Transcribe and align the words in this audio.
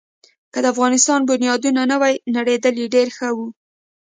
که 0.53 0.57
د 0.63 0.65
افغانستان 0.73 1.19
بنیادونه 1.29 1.81
نه 1.91 1.97
وی 2.01 2.15
نړېدلي، 2.35 2.85
ډېر 2.95 3.07
ښه 3.17 3.27
وو. 3.35 3.47